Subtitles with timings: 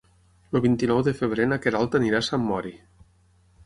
[0.59, 2.77] El vint-i-nou de febrer na Queralt anirà a Sant Mori.